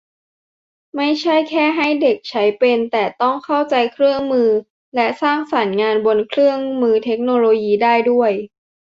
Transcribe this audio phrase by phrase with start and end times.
[0.95, 4.49] ไม่ใช่แค่ให้เด็กใช้เป็น แต่ต้องเข้าใจเครื่องมือ
[4.95, 8.31] และสร้างสรรค์งานบนเครื่องมือเทคโนโลยีได้ด้วย